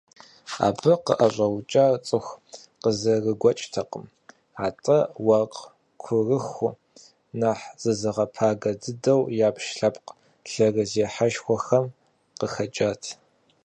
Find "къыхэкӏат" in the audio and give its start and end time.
12.39-13.03